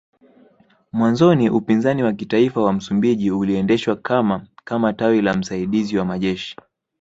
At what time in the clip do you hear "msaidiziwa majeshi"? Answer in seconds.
5.33-6.57